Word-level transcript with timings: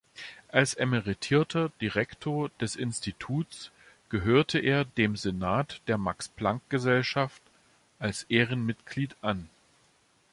Als 0.47 0.73
emeritierter 0.73 1.69
Direktor 1.79 2.49
des 2.59 2.75
Instituts 2.75 3.69
gehörte 4.09 4.57
er 4.57 4.83
dem 4.83 5.15
Senat 5.15 5.79
der 5.85 5.99
Max-Planck-Gesellschaft 5.99 7.43
als 7.99 8.23
Ehrenmitglied 8.23 9.15
an. 9.21 9.47